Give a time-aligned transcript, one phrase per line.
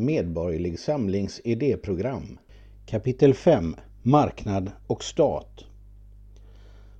[0.00, 2.38] Medborgerlig Samlings idéprogram.
[2.86, 5.64] Kapitel 5 Marknad och stat.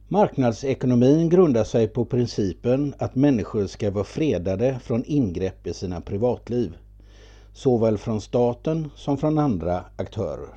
[0.08, 6.76] Marknadsekonomin grundar sig på principen att människor ska vara fredade från ingrepp i sina privatliv,
[7.52, 10.55] såväl från staten som från andra aktörer.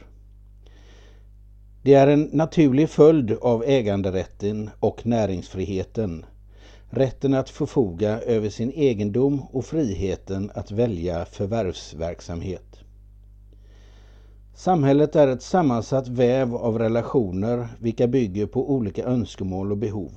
[1.84, 6.26] Det är en naturlig följd av äganderätten och näringsfriheten
[6.96, 12.80] rätten att förfoga över sin egendom och friheten att välja förvärvsverksamhet.
[14.56, 20.12] Samhället är ett sammansatt väv av relationer vilka bygger på olika önskemål och behov.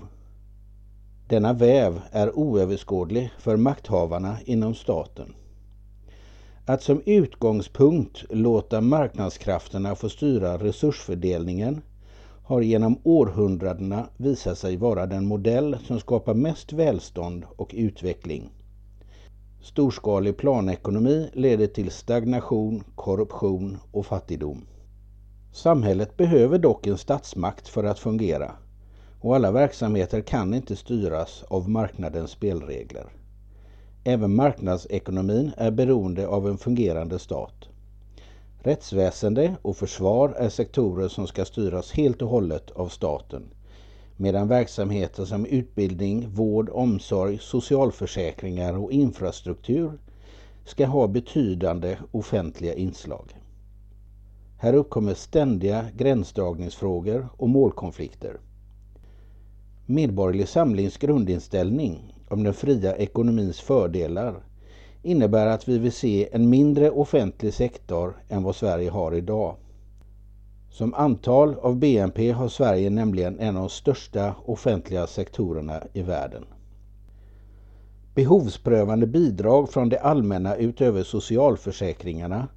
[1.29, 5.35] Denna väv är oöverskådlig för makthavarna inom staten.
[6.67, 11.83] Att som utgångspunkt låta marknadskrafterna få styra resursfördelningen
[12.47, 18.51] har genom århundradena visat sig vara den modell som skapar mest välstånd och utveckling.
[19.63, 24.67] Storskalig planekonomi leder till stagnation, korruption och fattigdom.
[25.53, 28.53] Samhället behöver dock en statsmakt för att fungera
[29.21, 33.07] och alla verksamheter kan inte styras av marknadens spelregler.
[34.05, 37.69] Även marknadsekonomin är beroende av en fungerande stat.
[38.67, 43.43] Rättsväsende och försvar är sektorer som ska styras helt och hållet av staten.
[44.17, 49.93] Medan verksamheter som utbildning, vård, omsorg, socialförsäkringar och infrastruktur
[50.65, 53.37] ska ha betydande offentliga inslag.
[54.59, 58.37] Här uppkommer ständiga gränsdragningsfrågor och målkonflikter.
[59.87, 64.43] Medborgerlig Samlings grundinställning om den fria ekonomins fördelar
[65.03, 69.57] innebär att vi vill se en mindre offentlig sektor än vad Sverige har idag.
[70.71, 76.45] Som antal av BNP har Sverige nämligen en av de största offentliga sektorerna i världen.
[78.15, 82.49] Behovsprövande bidrag från det allmänna utöver socialförsäkringarna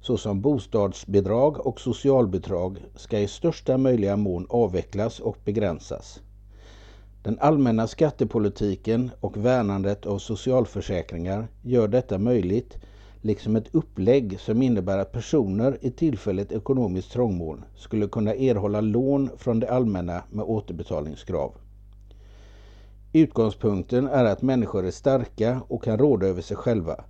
[0.00, 6.20] såsom bostadsbidrag och socialbidrag ska i största möjliga mån avvecklas och begränsas.
[7.26, 12.76] Den allmänna skattepolitiken och värnandet av socialförsäkringar gör detta möjligt,
[13.22, 19.30] liksom ett upplägg som innebär att personer i tillfälligt ekonomiskt trångmål skulle kunna erhålla lån
[19.36, 21.52] från det allmänna med återbetalningskrav.
[23.12, 27.04] Utgångspunkten är att människor är starka och kan råda över sig själva,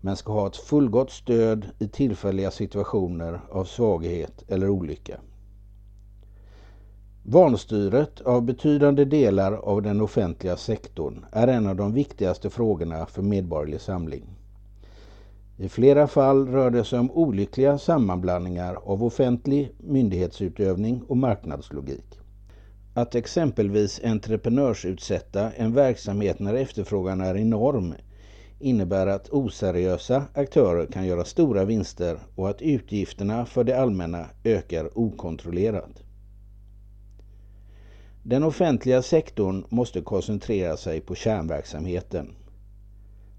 [0.00, 5.16] men ska ha ett fullgott stöd i tillfälliga situationer av svaghet eller olycka.
[7.24, 13.22] Vanstyret av betydande delar av den offentliga sektorn är en av de viktigaste frågorna för
[13.22, 14.22] Medborgerlig Samling.
[15.56, 22.18] I flera fall rör det sig om olyckliga sammanblandningar av offentlig myndighetsutövning och marknadslogik.
[22.94, 27.94] Att exempelvis entreprenörsutsätta en verksamhet när efterfrågan är enorm
[28.58, 34.98] innebär att oseriösa aktörer kan göra stora vinster och att utgifterna för det allmänna ökar
[34.98, 36.02] okontrollerat.
[38.24, 42.34] Den offentliga sektorn måste koncentrera sig på kärnverksamheten.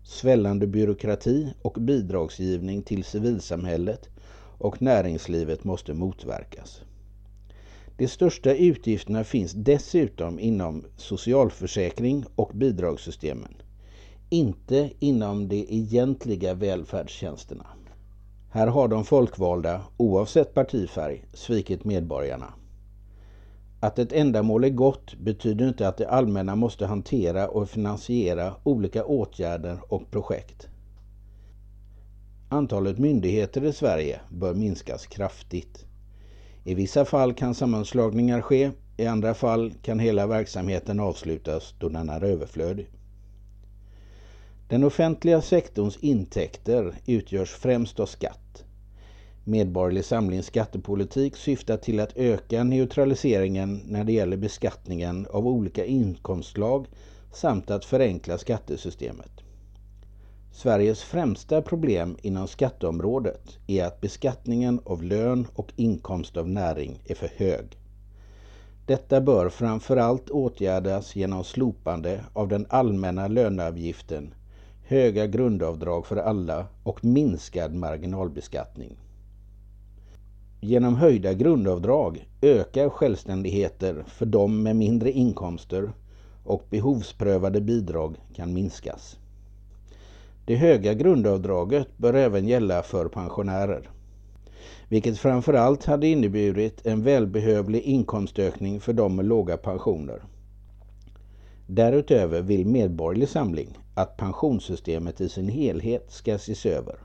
[0.03, 4.09] Svällande byråkrati och bidragsgivning till civilsamhället
[4.57, 6.81] och näringslivet måste motverkas.
[7.97, 13.53] De största utgifterna finns dessutom inom socialförsäkring och bidragssystemen,
[14.29, 17.67] inte inom de egentliga välfärdstjänsterna.
[18.49, 22.53] Här har de folkvalda, oavsett partifärg, svikit medborgarna.
[23.83, 29.05] Att ett ändamål är gott betyder inte att det allmänna måste hantera och finansiera olika
[29.05, 30.67] åtgärder och projekt.
[32.49, 35.85] Antalet myndigheter i Sverige bör minskas kraftigt.
[36.63, 42.09] I vissa fall kan sammanslagningar ske, i andra fall kan hela verksamheten avslutas då den
[42.09, 42.89] är överflödig.
[44.67, 48.62] Den offentliga sektorns intäkter utgörs främst av skatt.
[49.45, 56.87] Medborgerlig Samlings skattepolitik syftar till att öka neutraliseringen när det gäller beskattningen av olika inkomstslag
[57.33, 59.31] samt att förenkla skattesystemet.
[60.51, 67.15] Sveriges främsta problem inom skatteområdet är att beskattningen av lön och inkomst av näring är
[67.15, 67.77] för hög.
[68.85, 74.33] Detta bör framförallt åtgärdas genom slopande av den allmänna löneavgiften,
[74.87, 78.97] höga grundavdrag för alla och minskad marginalbeskattning.
[80.65, 85.91] Genom höjda grundavdrag ökar självständigheter för de med mindre inkomster
[86.43, 89.17] och behovsprövade bidrag kan minskas.
[90.45, 93.89] Det höga grundavdraget bör även gälla för pensionärer.
[94.89, 100.23] Vilket framförallt hade inneburit en välbehövlig inkomstökning för de med låga pensioner.
[101.67, 106.95] Därutöver vill Medborgerlig Samling att pensionssystemet i sin helhet ska ses över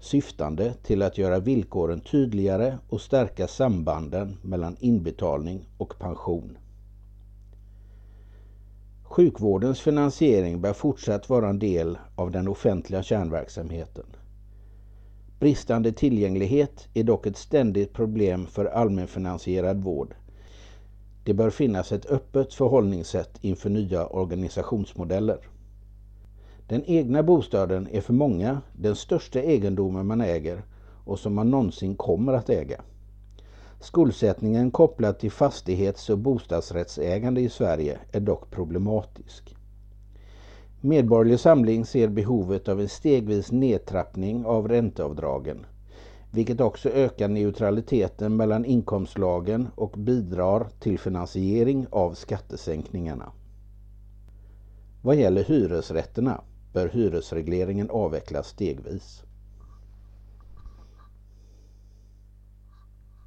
[0.00, 6.58] syftande till att göra villkoren tydligare och stärka sambanden mellan inbetalning och pension.
[9.02, 14.06] Sjukvårdens finansiering bör fortsatt vara en del av den offentliga kärnverksamheten.
[15.38, 20.14] Bristande tillgänglighet är dock ett ständigt problem för allmänfinansierad vård.
[21.24, 25.38] Det bör finnas ett öppet förhållningssätt inför nya organisationsmodeller.
[26.68, 30.62] Den egna bostaden är för många den största egendomen man äger
[31.04, 32.80] och som man någonsin kommer att äga.
[33.80, 39.56] Skuldsättningen kopplad till fastighets och bostadsrättsägande i Sverige är dock problematisk.
[40.80, 45.66] Medborgerlig Samling ser behovet av en stegvis nedtrappning av ränteavdragen,
[46.30, 53.32] vilket också ökar neutraliteten mellan inkomstslagen och bidrar till finansiering av skattesänkningarna.
[55.02, 56.40] Vad gäller hyresrätterna
[56.76, 59.22] bör hyresregleringen avvecklas stegvis.